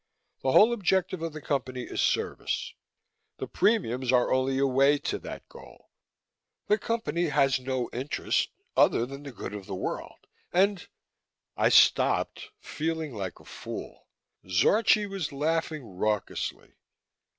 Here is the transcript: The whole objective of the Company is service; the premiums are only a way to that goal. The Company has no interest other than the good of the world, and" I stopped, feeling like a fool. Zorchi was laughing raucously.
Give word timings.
The 0.41 0.53
whole 0.53 0.73
objective 0.73 1.21
of 1.21 1.31
the 1.31 1.43
Company 1.43 1.83
is 1.83 2.01
service; 2.01 2.73
the 3.37 3.45
premiums 3.45 4.11
are 4.11 4.33
only 4.33 4.57
a 4.57 4.65
way 4.65 4.97
to 4.97 5.19
that 5.19 5.47
goal. 5.47 5.91
The 6.65 6.79
Company 6.79 7.27
has 7.29 7.59
no 7.59 7.87
interest 7.93 8.49
other 8.75 9.05
than 9.05 9.21
the 9.21 9.31
good 9.31 9.53
of 9.53 9.67
the 9.67 9.75
world, 9.75 10.25
and" 10.51 10.87
I 11.55 11.69
stopped, 11.69 12.49
feeling 12.59 13.13
like 13.13 13.39
a 13.39 13.45
fool. 13.45 14.07
Zorchi 14.49 15.05
was 15.07 15.31
laughing 15.31 15.83
raucously. 15.83 16.73